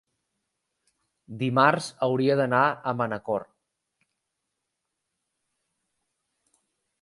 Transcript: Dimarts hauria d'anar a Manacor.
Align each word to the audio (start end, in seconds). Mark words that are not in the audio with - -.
Dimarts 1.41 1.89
hauria 2.07 2.37
d'anar 2.39 2.61
a 2.69 2.95
Manacor. 3.03 3.45